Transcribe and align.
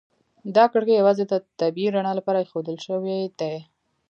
دا 0.55 0.63
کړکۍ 0.73 0.93
یوازې 0.95 1.23
د 1.27 1.33
طبیعي 1.59 1.89
رڼا 1.95 2.11
لپاره 2.19 2.37
ایښودل 2.39 2.77
شوي 2.85 3.19
دي. 3.39 3.55